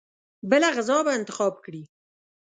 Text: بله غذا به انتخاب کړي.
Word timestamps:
بله 0.49 0.67
غذا 0.77 0.97
به 1.05 1.11
انتخاب 1.19 1.53
کړي. 1.65 1.83